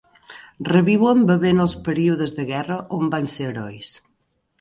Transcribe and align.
Reviuen 0.67 1.19
bevent 1.31 1.63
els 1.65 1.75
períodes 1.87 2.33
de 2.37 2.45
la 2.45 2.47
guerra 2.53 2.79
on 3.01 3.13
van 3.13 3.29
ser 3.35 3.47
herois. 3.51 3.93